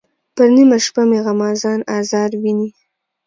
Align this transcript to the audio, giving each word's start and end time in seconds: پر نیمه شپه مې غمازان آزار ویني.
پر 0.35 0.47
نیمه 0.55 0.77
شپه 0.85 1.03
مې 1.09 1.19
غمازان 1.25 1.79
آزار 1.97 2.29
ویني. 2.41 2.69